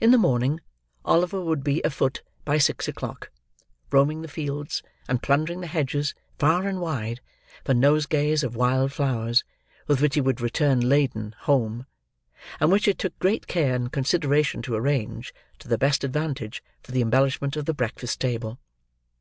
In 0.00 0.10
the 0.10 0.18
morning, 0.18 0.60
Oliver 1.04 1.40
would 1.40 1.62
be 1.62 1.80
a 1.82 1.90
foot 1.90 2.24
by 2.44 2.58
six 2.58 2.88
o'clock, 2.88 3.30
roaming 3.92 4.22
the 4.22 4.26
fields, 4.26 4.82
and 5.08 5.22
plundering 5.22 5.60
the 5.60 5.68
hedges, 5.68 6.12
far 6.40 6.66
and 6.66 6.80
wide, 6.80 7.20
for 7.64 7.72
nosegays 7.72 8.42
of 8.42 8.56
wild 8.56 8.92
flowers, 8.92 9.44
with 9.86 10.00
which 10.00 10.16
he 10.16 10.20
would 10.20 10.40
return 10.40 10.80
laden, 10.80 11.36
home; 11.42 11.86
and 12.58 12.72
which 12.72 12.88
it 12.88 12.98
took 12.98 13.16
great 13.20 13.46
care 13.46 13.76
and 13.76 13.92
consideration 13.92 14.60
to 14.62 14.74
arrange, 14.74 15.32
to 15.60 15.68
the 15.68 15.78
best 15.78 16.02
advantage, 16.02 16.60
for 16.82 16.90
the 16.90 17.00
embellishment 17.00 17.56
of 17.56 17.64
the 17.64 17.74
breakfast 17.74 18.18
table. 18.18 18.58